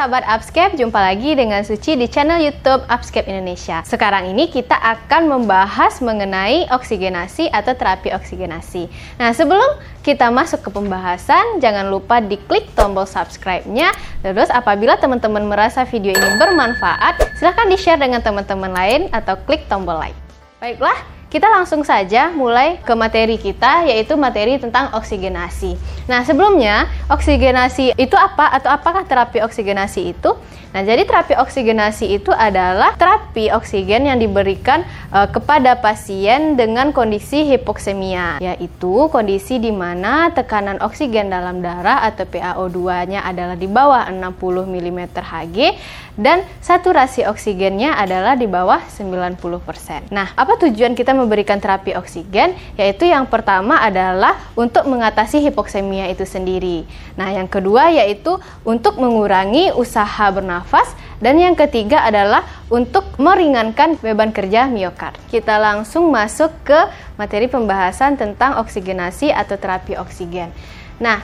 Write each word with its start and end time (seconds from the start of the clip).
sahabat 0.00 0.24
Upscape, 0.24 0.80
jumpa 0.80 0.96
lagi 0.96 1.36
dengan 1.36 1.60
Suci 1.60 1.92
di 1.92 2.08
channel 2.08 2.40
YouTube 2.40 2.88
Upscape 2.88 3.28
Indonesia. 3.28 3.84
Sekarang 3.84 4.32
ini 4.32 4.48
kita 4.48 4.72
akan 4.72 5.28
membahas 5.28 6.00
mengenai 6.00 6.64
oksigenasi 6.72 7.52
atau 7.52 7.76
terapi 7.76 8.08
oksigenasi. 8.08 8.88
Nah, 9.20 9.36
sebelum 9.36 9.76
kita 10.00 10.32
masuk 10.32 10.64
ke 10.64 10.72
pembahasan, 10.72 11.60
jangan 11.60 11.92
lupa 11.92 12.24
diklik 12.24 12.72
tombol 12.72 13.04
subscribe-nya. 13.04 13.92
Terus 14.24 14.48
apabila 14.48 14.96
teman-teman 14.96 15.44
merasa 15.44 15.84
video 15.84 16.16
ini 16.16 16.28
bermanfaat, 16.40 17.36
silahkan 17.36 17.68
di-share 17.68 18.00
dengan 18.00 18.24
teman-teman 18.24 18.72
lain 18.72 19.12
atau 19.12 19.36
klik 19.44 19.68
tombol 19.68 20.00
like. 20.00 20.16
Baiklah, 20.64 20.96
kita 21.30 21.46
langsung 21.46 21.86
saja 21.86 22.34
mulai 22.34 22.82
ke 22.82 22.90
materi 22.98 23.38
kita 23.38 23.86
yaitu 23.86 24.18
materi 24.18 24.58
tentang 24.58 24.90
oksigenasi. 24.98 25.78
Nah, 26.10 26.26
sebelumnya 26.26 26.90
oksigenasi 27.06 27.94
itu 27.94 28.16
apa 28.18 28.50
atau 28.50 28.74
apakah 28.74 29.06
terapi 29.06 29.38
oksigenasi 29.38 30.10
itu? 30.10 30.34
Nah, 30.70 30.86
jadi 30.86 31.02
terapi 31.02 31.34
oksigenasi 31.34 32.14
itu 32.14 32.30
adalah 32.30 32.94
terapi 32.94 33.50
oksigen 33.50 34.06
yang 34.06 34.22
diberikan 34.22 34.86
e, 35.10 35.18
kepada 35.26 35.74
pasien 35.74 36.54
dengan 36.54 36.94
kondisi 36.94 37.42
hipoksemia, 37.42 38.38
yaitu 38.38 39.10
kondisi 39.10 39.58
di 39.58 39.74
mana 39.74 40.30
tekanan 40.30 40.78
oksigen 40.78 41.26
dalam 41.26 41.58
darah 41.58 42.06
atau 42.06 42.22
PaO2-nya 42.22 43.26
adalah 43.26 43.58
di 43.58 43.66
bawah 43.66 44.06
60 44.14 44.30
mm 44.70 45.00
Hg 45.18 45.58
dan 46.14 46.46
saturasi 46.62 47.26
oksigennya 47.26 47.98
adalah 47.98 48.38
di 48.38 48.46
bawah 48.46 48.78
90%. 48.78 50.14
Nah, 50.14 50.30
apa 50.38 50.54
tujuan 50.54 50.94
kita 50.94 51.18
memberikan 51.20 51.60
terapi 51.60 51.92
oksigen? 51.92 52.56
Yaitu 52.80 53.04
yang 53.04 53.28
pertama 53.28 53.76
adalah 53.84 54.40
untuk 54.56 54.88
mengatasi 54.88 55.44
hipoksemia 55.44 56.08
itu 56.08 56.24
sendiri. 56.24 56.88
Nah, 57.20 57.28
yang 57.36 57.46
kedua 57.46 57.92
yaitu 57.92 58.40
untuk 58.64 58.96
mengurangi 58.96 59.76
usaha 59.76 60.32
bernafas 60.32 60.70
nafas 60.70 60.94
dan 61.18 61.36
yang 61.36 61.58
ketiga 61.58 62.06
adalah 62.06 62.46
untuk 62.70 63.04
meringankan 63.18 63.98
beban 63.98 64.30
kerja 64.30 64.70
miokard. 64.70 65.18
Kita 65.28 65.58
langsung 65.58 66.08
masuk 66.08 66.48
ke 66.62 66.80
materi 67.18 67.50
pembahasan 67.50 68.16
tentang 68.16 68.56
oksigenasi 68.62 69.34
atau 69.34 69.58
terapi 69.58 69.98
oksigen. 70.00 70.48
Nah, 71.02 71.20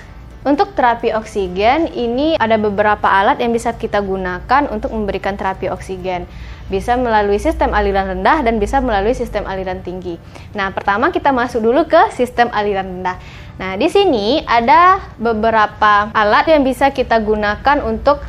untuk 0.46 0.78
terapi 0.78 1.10
oksigen 1.10 1.90
ini 1.90 2.38
ada 2.38 2.54
beberapa 2.54 3.10
alat 3.10 3.42
yang 3.42 3.50
bisa 3.50 3.74
kita 3.74 3.98
gunakan 3.98 4.70
untuk 4.70 4.94
memberikan 4.94 5.34
terapi 5.34 5.66
oksigen. 5.74 6.30
Bisa 6.70 6.94
melalui 6.94 7.42
sistem 7.42 7.74
aliran 7.74 8.14
rendah 8.14 8.46
dan 8.46 8.62
bisa 8.62 8.78
melalui 8.78 9.10
sistem 9.10 9.42
aliran 9.42 9.82
tinggi. 9.82 10.22
Nah, 10.54 10.70
pertama 10.70 11.10
kita 11.10 11.34
masuk 11.34 11.66
dulu 11.66 11.90
ke 11.90 12.14
sistem 12.14 12.46
aliran 12.54 12.86
rendah. 12.86 13.18
Nah, 13.58 13.74
di 13.74 13.90
sini 13.90 14.46
ada 14.46 15.02
beberapa 15.18 16.14
alat 16.14 16.46
yang 16.46 16.62
bisa 16.62 16.94
kita 16.94 17.18
gunakan 17.18 17.82
untuk 17.82 18.22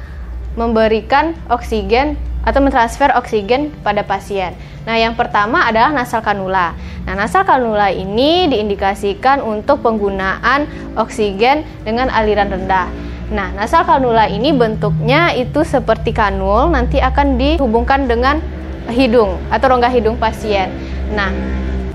memberikan 0.58 1.38
oksigen 1.54 2.18
atau 2.48 2.64
mentransfer 2.64 3.12
oksigen 3.20 3.76
pada 3.84 4.08
pasien. 4.08 4.56
Nah, 4.88 4.95
yang 4.95 5.20
pertama 5.20 5.67
adalah 5.67 5.92
nasal 5.92 6.23
kanula. 6.23 6.72
Nah, 7.04 7.14
nasal 7.20 7.44
kanula 7.44 7.92
ini 7.92 8.48
diindikasikan 8.48 9.44
untuk 9.44 9.84
penggunaan 9.84 10.64
oksigen 10.95 11.67
dengan 11.84 12.08
aliran 12.08 12.48
rendah. 12.48 12.88
Nah, 13.28 13.52
nasal 13.52 13.84
kanula 13.84 14.31
ini 14.31 14.56
bentuknya 14.56 15.36
itu 15.36 15.67
seperti 15.67 16.16
kanul, 16.16 16.72
nanti 16.72 17.04
akan 17.04 17.36
dihubungkan 17.36 18.08
dengan 18.08 18.39
hidung 18.88 19.36
atau 19.52 19.67
rongga 19.67 19.92
hidung 19.92 20.16
pasien. 20.16 20.72
Nah, 21.11 21.36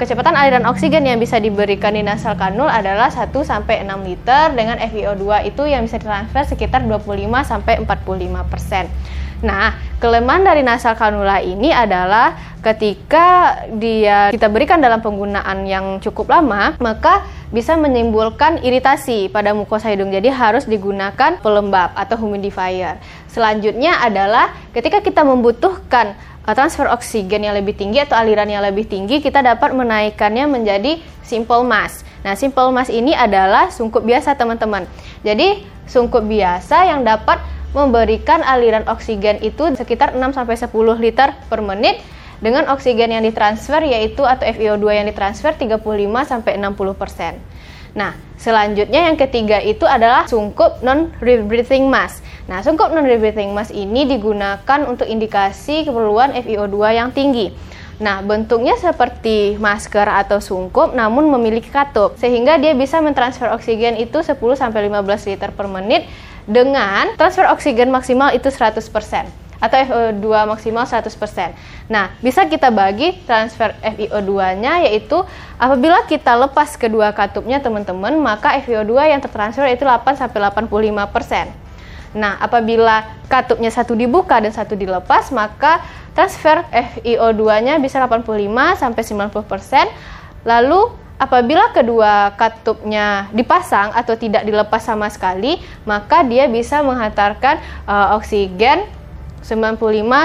kecepatan 0.02 0.34
aliran 0.34 0.66
oksigen 0.66 1.06
yang 1.06 1.22
bisa 1.22 1.38
diberikan 1.38 1.94
di 1.94 2.02
nasal 2.02 2.34
kanul 2.34 2.66
adalah 2.66 3.06
1 3.06 3.30
sampai 3.46 3.86
6 3.86 4.02
liter 4.02 4.50
dengan 4.50 4.82
FiO2 4.82 5.46
itu 5.46 5.62
yang 5.62 5.86
bisa 5.86 6.02
ditransfer 6.02 6.42
sekitar 6.42 6.82
25 6.82 7.22
sampai 7.46 7.78
45%. 7.86 9.46
Nah, 9.46 9.78
kelemahan 10.02 10.42
dari 10.42 10.66
nasal 10.66 10.98
kanula 10.98 11.38
ini 11.38 11.70
adalah 11.70 12.34
ketika 12.66 13.58
dia 13.78 14.34
kita 14.34 14.50
berikan 14.50 14.82
dalam 14.82 14.98
penggunaan 14.98 15.66
yang 15.70 16.02
cukup 16.02 16.34
lama, 16.34 16.74
maka 16.82 17.22
bisa 17.54 17.78
menimbulkan 17.78 18.58
iritasi 18.58 19.30
pada 19.30 19.54
mukosa 19.54 19.86
hidung. 19.90 20.10
Jadi 20.10 20.34
harus 20.34 20.66
digunakan 20.66 21.38
pelembab 21.38 21.94
atau 21.94 22.18
humidifier. 22.18 22.98
Selanjutnya 23.30 24.02
adalah 24.02 24.50
ketika 24.74 24.98
kita 24.98 25.22
membutuhkan 25.22 26.18
transfer 26.50 26.90
oksigen 26.90 27.46
yang 27.46 27.54
lebih 27.54 27.78
tinggi 27.78 28.02
atau 28.02 28.18
aliran 28.18 28.50
yang 28.50 28.66
lebih 28.66 28.90
tinggi, 28.90 29.22
kita 29.22 29.38
dapat 29.46 29.70
menaikkannya 29.78 30.50
menjadi 30.50 30.98
simple 31.22 31.62
mass. 31.62 32.02
Nah, 32.26 32.34
simple 32.34 32.74
mass 32.74 32.90
ini 32.90 33.14
adalah 33.14 33.70
sungkup 33.70 34.02
biasa, 34.02 34.34
teman-teman. 34.34 34.90
Jadi, 35.22 35.62
sungkup 35.86 36.26
biasa 36.26 36.90
yang 36.90 37.06
dapat 37.06 37.38
memberikan 37.72 38.42
aliran 38.42 38.84
oksigen 38.90 39.40
itu 39.40 39.64
sekitar 39.78 40.12
6 40.18 40.34
sampai 40.34 40.58
10 40.58 40.98
liter 40.98 41.32
per 41.48 41.60
menit 41.64 42.02
dengan 42.42 42.68
oksigen 42.74 43.14
yang 43.14 43.22
ditransfer 43.22 43.86
yaitu 43.86 44.26
atau 44.26 44.44
FiO2 44.44 44.84
yang 44.98 45.06
ditransfer 45.08 45.54
35 45.54 45.78
sampai 46.26 46.58
60%. 46.58 47.38
Nah, 47.94 48.12
selanjutnya 48.42 49.06
yang 49.06 49.14
ketiga 49.14 49.62
itu 49.62 49.86
adalah 49.86 50.26
sungkup 50.26 50.82
non-rebreathing 50.82 51.86
mass. 51.86 52.18
Nah, 52.50 52.58
sungkup 52.66 52.90
non-rebreathing 52.90 53.54
mass 53.54 53.70
ini 53.70 54.02
digunakan 54.10 54.82
untuk 54.90 55.06
indikasi 55.06 55.86
keperluan 55.86 56.34
FiO2 56.34 56.76
yang 56.98 57.14
tinggi. 57.14 57.54
Nah, 58.02 58.18
bentuknya 58.18 58.74
seperti 58.74 59.54
masker 59.62 60.10
atau 60.10 60.42
sungkup 60.42 60.90
namun 60.90 61.30
memiliki 61.30 61.70
katup 61.70 62.18
sehingga 62.18 62.58
dia 62.58 62.74
bisa 62.74 62.98
mentransfer 62.98 63.46
oksigen 63.54 63.94
itu 63.94 64.18
10 64.26 64.34
sampai 64.58 64.90
15 64.90 65.30
liter 65.30 65.54
per 65.54 65.70
menit 65.70 66.10
dengan 66.42 67.14
transfer 67.14 67.46
oksigen 67.46 67.94
maksimal 67.94 68.34
itu 68.34 68.50
100% 68.50 69.41
atau 69.62 69.78
FiO2 69.78 70.26
maksimal 70.50 70.82
100%. 70.82 71.06
Nah, 71.86 72.10
bisa 72.18 72.42
kita 72.50 72.74
bagi 72.74 73.14
transfer 73.22 73.70
FiO2-nya 73.78 74.90
yaitu 74.90 75.22
apabila 75.54 76.02
kita 76.10 76.34
lepas 76.34 76.74
kedua 76.74 77.14
katupnya 77.14 77.62
teman-teman, 77.62 78.18
maka 78.18 78.58
FiO2 78.58 79.14
yang 79.14 79.22
tertransfer 79.22 79.70
itu 79.70 79.86
8 79.86 80.18
sampai 80.18 80.50
85%. 80.50 81.54
Nah, 82.12 82.36
apabila 82.42 83.06
katupnya 83.30 83.70
satu 83.72 83.94
dibuka 83.96 84.36
dan 84.42 84.52
satu 84.52 84.76
dilepas, 84.76 85.30
maka 85.30 85.80
transfer 86.12 86.60
FiO2-nya 86.68 87.78
bisa 87.78 88.02
85 88.02 88.34
sampai 88.76 89.02
90%. 89.06 90.44
Lalu 90.44 90.92
apabila 91.16 91.70
kedua 91.70 92.34
katupnya 92.34 93.30
dipasang 93.30 93.94
atau 93.94 94.18
tidak 94.18 94.42
dilepas 94.42 94.82
sama 94.82 95.06
sekali, 95.08 95.62
maka 95.86 96.26
dia 96.26 96.50
bisa 96.50 96.82
menghantarkan 96.82 97.62
uh, 97.86 98.18
oksigen 98.18 98.84
95 99.42 99.78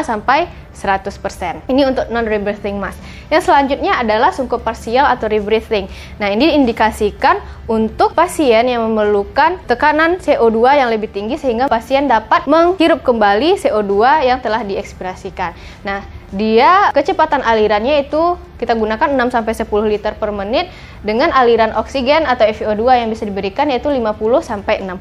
sampai 0.05 0.47
100%. 0.77 1.65
Ini 1.67 1.81
untuk 1.89 2.05
non 2.13 2.23
rebreathing 2.23 2.77
mask. 2.77 3.01
Yang 3.33 3.49
selanjutnya 3.49 3.97
adalah 3.97 4.29
sungkup 4.29 4.61
parsial 4.61 5.09
atau 5.09 5.25
rebreathing. 5.25 5.89
Nah, 6.21 6.29
ini 6.29 6.53
diindikasikan 6.53 7.41
untuk 7.67 8.13
pasien 8.13 8.69
yang 8.69 8.85
memerlukan 8.85 9.59
tekanan 9.65 10.21
CO2 10.21 10.79
yang 10.79 10.89
lebih 10.93 11.09
tinggi 11.11 11.35
sehingga 11.35 11.67
pasien 11.67 12.05
dapat 12.05 12.45
menghirup 12.45 13.01
kembali 13.01 13.57
CO2 13.57 14.23
yang 14.23 14.39
telah 14.39 14.61
diekspirasikan. 14.63 15.51
Nah, 15.83 16.05
dia 16.35 16.91
kecepatan 16.91 17.39
alirannya 17.39 18.03
itu 18.03 18.35
kita 18.59 18.75
gunakan 18.75 19.15
6 19.15 19.31
sampai 19.31 19.53
10 19.55 19.69
liter 19.87 20.13
per 20.19 20.35
menit 20.35 20.67
dengan 21.05 21.31
aliran 21.31 21.71
oksigen 21.77 22.27
atau 22.27 22.43
FiO2 22.43 23.05
yang 23.05 23.09
bisa 23.13 23.23
diberikan 23.23 23.71
yaitu 23.71 23.87
50 23.87 24.17
sampai 24.43 24.83
60%. 24.83 24.97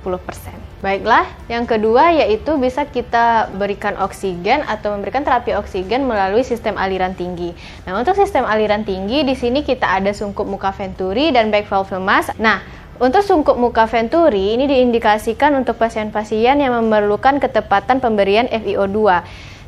Baiklah, 0.84 1.26
yang 1.50 1.64
kedua 1.66 2.14
yaitu 2.14 2.54
bisa 2.60 2.86
kita 2.86 3.50
berikan 3.58 3.98
oksigen 3.98 4.62
atau 4.68 4.94
memberikan 4.94 5.26
terapi 5.26 5.56
oksigen 5.56 6.06
melalui 6.06 6.46
sistem 6.46 6.78
aliran 6.78 7.16
tinggi. 7.16 7.56
Nah, 7.88 7.98
untuk 7.98 8.14
sistem 8.14 8.46
aliran 8.46 8.86
tinggi 8.86 9.26
di 9.26 9.34
sini 9.34 9.66
kita 9.66 9.88
ada 9.98 10.12
sungkup 10.14 10.46
muka 10.46 10.70
venturi 10.70 11.34
dan 11.34 11.50
back 11.50 11.66
valve 11.66 11.90
lemas. 11.96 12.30
Nah, 12.38 12.62
untuk 13.02 13.24
sungkup 13.24 13.58
muka 13.58 13.88
venturi 13.90 14.54
ini 14.54 14.68
diindikasikan 14.68 15.58
untuk 15.58 15.80
pasien-pasien 15.80 16.60
yang 16.60 16.76
memerlukan 16.76 17.40
ketepatan 17.40 17.98
pemberian 17.98 18.46
FiO2. 18.46 19.24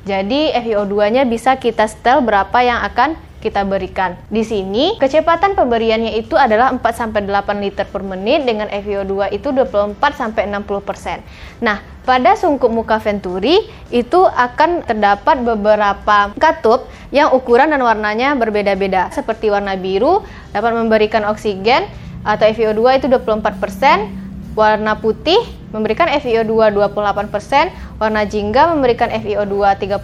Jadi 0.06 0.54
FiO2-nya 0.54 1.26
bisa 1.26 1.56
kita 1.58 1.88
setel 1.88 2.22
berapa 2.22 2.58
yang 2.62 2.82
akan 2.84 3.18
kita 3.38 3.62
berikan. 3.62 4.18
Di 4.28 4.42
sini 4.42 4.98
kecepatan 4.98 5.54
pemberiannya 5.54 6.18
itu 6.18 6.34
adalah 6.34 6.74
4 6.74 6.82
sampai 6.90 7.22
8 7.22 7.62
liter 7.62 7.86
per 7.86 8.02
menit 8.02 8.42
dengan 8.42 8.66
FiO2 8.66 9.30
itu 9.30 9.54
24 9.54 9.94
sampai 10.14 10.50
60%. 10.50 11.62
Nah, 11.62 11.78
pada 12.02 12.34
sungkup 12.34 12.72
muka 12.72 12.98
venturi 12.98 13.62
itu 13.94 14.20
akan 14.26 14.82
terdapat 14.82 15.38
beberapa 15.44 16.34
katup 16.34 16.90
yang 17.14 17.30
ukuran 17.30 17.70
dan 17.70 17.80
warnanya 17.80 18.34
berbeda-beda. 18.34 19.14
Seperti 19.14 19.54
warna 19.54 19.78
biru 19.78 20.26
dapat 20.50 20.74
memberikan 20.74 21.22
oksigen 21.30 21.86
atau 22.26 22.44
FiO2 22.50 22.82
itu 22.98 23.06
24%, 23.06 24.17
warna 24.58 24.98
putih 24.98 25.38
memberikan 25.70 26.10
FiO2 26.10 26.74
28%, 26.74 28.02
warna 28.02 28.26
jingga 28.26 28.74
memberikan 28.74 29.06
FiO2 29.06 29.54
31%, 29.78 30.02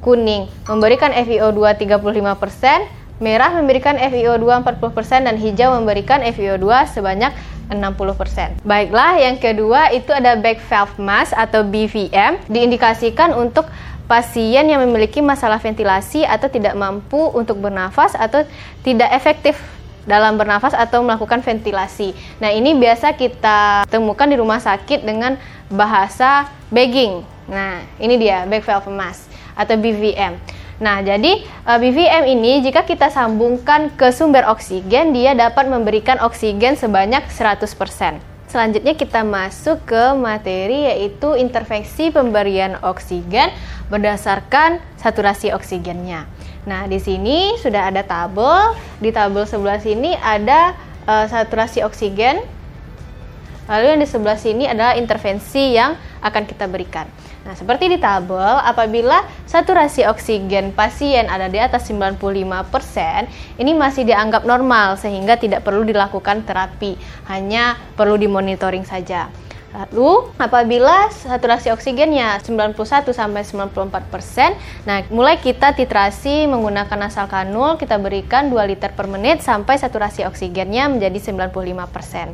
kuning 0.00 0.48
memberikan 0.64 1.12
FiO2 1.12 1.60
35%, 1.76 3.20
merah 3.20 3.52
memberikan 3.52 4.00
FiO2 4.00 4.64
40% 4.64 5.28
dan 5.28 5.36
hijau 5.36 5.76
memberikan 5.76 6.24
FiO2 6.24 6.64
sebanyak 6.96 7.36
60%. 7.68 8.64
Baiklah, 8.64 9.20
yang 9.20 9.36
kedua 9.36 9.92
itu 9.92 10.16
ada 10.16 10.38
back 10.40 10.62
valve 10.64 10.96
mask 10.96 11.36
atau 11.36 11.60
BVM 11.66 12.40
diindikasikan 12.48 13.36
untuk 13.36 13.68
pasien 14.06 14.70
yang 14.70 14.80
memiliki 14.86 15.18
masalah 15.18 15.58
ventilasi 15.58 16.22
atau 16.22 16.46
tidak 16.46 16.78
mampu 16.78 17.18
untuk 17.34 17.58
bernafas 17.58 18.14
atau 18.14 18.46
tidak 18.86 19.10
efektif 19.10 19.58
dalam 20.06 20.38
bernafas 20.38 20.72
atau 20.72 21.02
melakukan 21.02 21.42
ventilasi. 21.42 22.14
Nah, 22.38 22.54
ini 22.54 22.78
biasa 22.78 23.18
kita 23.18 23.84
temukan 23.90 24.30
di 24.30 24.38
rumah 24.38 24.62
sakit 24.62 25.02
dengan 25.02 25.36
bahasa 25.68 26.48
bagging. 26.70 27.26
Nah, 27.50 27.82
ini 27.98 28.14
dia 28.16 28.46
back 28.46 28.62
valve 28.64 28.90
mask 28.90 29.26
atau 29.58 29.74
BVM. 29.74 30.38
Nah, 30.76 31.00
jadi 31.00 31.40
uh, 31.64 31.78
BVM 31.80 32.24
ini 32.36 32.60
jika 32.60 32.84
kita 32.84 33.08
sambungkan 33.08 33.92
ke 33.96 34.12
sumber 34.12 34.44
oksigen, 34.46 35.16
dia 35.16 35.32
dapat 35.32 35.66
memberikan 35.66 36.20
oksigen 36.20 36.76
sebanyak 36.76 37.24
100%. 37.32 38.36
Selanjutnya 38.46 38.94
kita 38.94 39.26
masuk 39.26 39.82
ke 39.88 40.04
materi 40.14 40.86
yaitu 40.86 41.34
intervensi 41.34 42.14
pemberian 42.14 42.78
oksigen 42.78 43.50
berdasarkan 43.90 44.78
saturasi 45.00 45.50
oksigennya. 45.50 46.30
Nah, 46.66 46.90
di 46.90 46.98
sini 46.98 47.54
sudah 47.62 47.88
ada 47.88 48.02
tabel. 48.02 48.74
Di 48.98 49.14
tabel 49.14 49.46
sebelah 49.46 49.78
sini 49.78 50.18
ada 50.18 50.74
uh, 51.06 51.26
saturasi 51.30 51.86
oksigen. 51.86 52.42
Lalu 53.70 53.84
yang 53.94 54.00
di 54.02 54.08
sebelah 54.10 54.38
sini 54.38 54.66
adalah 54.66 54.98
intervensi 54.98 55.74
yang 55.74 55.94
akan 56.22 56.42
kita 56.46 56.66
berikan. 56.66 57.06
Nah, 57.46 57.54
seperti 57.54 57.86
di 57.86 57.98
tabel, 58.02 58.58
apabila 58.66 59.22
saturasi 59.46 60.02
oksigen 60.10 60.74
pasien 60.74 61.30
ada 61.30 61.46
di 61.46 61.62
atas 61.62 61.86
95%, 61.86 63.62
ini 63.62 63.70
masih 63.70 64.02
dianggap 64.02 64.42
normal 64.42 64.98
sehingga 64.98 65.38
tidak 65.38 65.62
perlu 65.62 65.86
dilakukan 65.86 66.42
terapi, 66.42 66.98
hanya 67.30 67.78
perlu 67.94 68.18
dimonitoring 68.18 68.82
saja. 68.82 69.30
Lalu, 69.76 70.32
apabila 70.40 71.12
saturasi 71.12 71.68
oksigennya 71.68 72.40
91 72.40 73.12
sampai 73.12 73.44
94%, 73.44 74.56
nah 74.88 75.04
mulai 75.12 75.36
kita 75.36 75.76
titrasi 75.76 76.48
menggunakan 76.48 76.96
nasal 76.96 77.28
kanul, 77.28 77.76
kita 77.76 78.00
berikan 78.00 78.48
2 78.48 78.56
liter 78.72 78.96
per 78.96 79.04
menit 79.04 79.44
sampai 79.44 79.76
saturasi 79.76 80.24
oksigennya 80.24 80.88
menjadi 80.88 81.20
95%. 81.20 82.32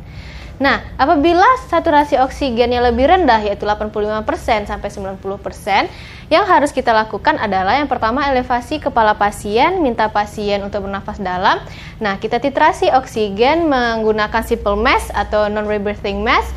Nah, 0.63 0.85
apabila 0.95 1.43
saturasi 1.67 2.15
oksigennya 2.23 2.79
lebih 2.79 3.11
rendah 3.11 3.43
yaitu 3.43 3.67
85% 3.67 4.69
sampai 4.69 4.87
90%, 4.87 5.91
yang 6.31 6.47
harus 6.47 6.71
kita 6.71 6.95
lakukan 6.95 7.35
adalah 7.35 7.75
yang 7.75 7.91
pertama 7.91 8.23
elevasi 8.31 8.79
kepala 8.79 9.19
pasien, 9.19 9.83
minta 9.83 10.07
pasien 10.07 10.63
untuk 10.63 10.87
bernafas 10.87 11.19
dalam. 11.19 11.59
Nah, 11.99 12.15
kita 12.21 12.39
titrasi 12.39 12.87
oksigen 12.95 13.67
menggunakan 13.67 14.47
simple 14.47 14.79
mask 14.79 15.11
atau 15.11 15.51
non 15.51 15.67
rebreathing 15.67 16.23
mask 16.23 16.55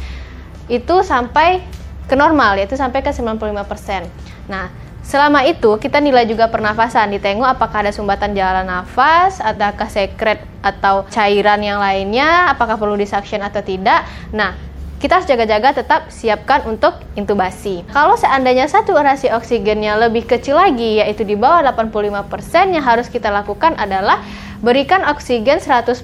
itu 0.66 1.02
sampai 1.02 1.62
ke 2.06 2.14
normal 2.14 2.58
yaitu 2.58 2.78
sampai 2.78 3.02
ke 3.02 3.10
95%. 3.10 4.06
Nah, 4.46 4.70
Selama 5.06 5.46
itu 5.46 5.78
kita 5.78 6.02
nilai 6.02 6.26
juga 6.26 6.50
pernafasan, 6.50 7.14
ditengok 7.14 7.46
apakah 7.46 7.86
ada 7.86 7.94
sumbatan 7.94 8.34
jalan 8.34 8.66
nafas, 8.66 9.38
adakah 9.38 9.86
sekret 9.86 10.42
atau 10.66 11.06
cairan 11.06 11.62
yang 11.62 11.78
lainnya, 11.78 12.50
apakah 12.50 12.74
perlu 12.74 12.98
disuction 12.98 13.38
atau 13.38 13.62
tidak. 13.62 14.02
Nah, 14.34 14.58
kita 14.98 15.22
harus 15.22 15.30
jaga-jaga 15.30 15.78
tetap 15.78 16.10
siapkan 16.10 16.66
untuk 16.66 16.98
intubasi. 17.14 17.86
Kalau 17.94 18.18
seandainya 18.18 18.66
saturasi 18.66 19.30
oksigennya 19.30 19.94
lebih 19.94 20.26
kecil 20.26 20.58
lagi, 20.58 20.98
yaitu 20.98 21.22
di 21.22 21.38
bawah 21.38 21.62
85%, 21.62 22.74
yang 22.74 22.82
harus 22.82 23.06
kita 23.06 23.30
lakukan 23.30 23.78
adalah 23.78 24.26
berikan 24.58 25.06
oksigen 25.06 25.62
100% 25.62 26.02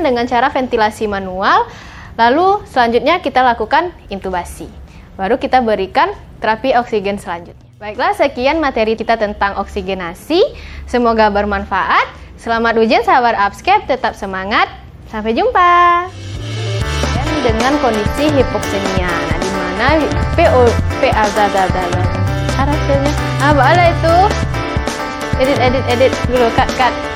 dengan 0.00 0.24
cara 0.24 0.48
ventilasi 0.48 1.04
manual, 1.04 1.68
lalu 2.18 2.60
selanjutnya 2.66 3.22
kita 3.22 3.40
lakukan 3.40 3.94
intubasi. 4.10 4.66
Baru 5.14 5.38
kita 5.38 5.62
berikan 5.62 6.12
terapi 6.42 6.74
oksigen 6.74 7.16
selanjutnya. 7.16 7.64
Baiklah, 7.78 8.10
sekian 8.18 8.58
materi 8.58 8.98
kita 8.98 9.14
tentang 9.14 9.54
oksigenasi. 9.62 10.42
Semoga 10.90 11.30
bermanfaat. 11.30 12.10
Selamat 12.34 12.74
ujian 12.78 13.06
sahabat 13.06 13.38
Upscape, 13.38 13.86
tetap 13.86 14.18
semangat. 14.18 14.66
Sampai 15.08 15.32
jumpa. 15.32 16.10
Dan 17.22 17.26
dengan 17.40 17.78
kondisi 17.78 18.34
hipoksemia, 18.34 19.08
nah 19.08 19.38
di 19.38 19.50
mana 19.54 19.88
PO 20.34 20.62
PA 20.98 21.24
hasilnya 22.66 23.14
apa 23.38 23.62
ada 23.62 23.84
itu? 23.94 24.16
Edit 25.38 25.58
edit 25.62 25.84
edit 25.86 26.12
dulu 26.26 26.50
cut 26.58 26.66
cut. 26.74 27.07